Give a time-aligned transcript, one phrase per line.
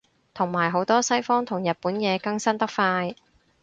[0.33, 3.13] 同埋好多西方同日本嘢更新得快